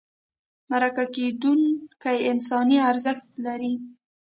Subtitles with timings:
[0.69, 3.73] مرکه کېدونکی انساني ارزښت لري.